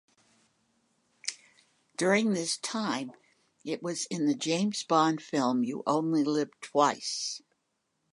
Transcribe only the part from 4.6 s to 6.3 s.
Bond film "You Only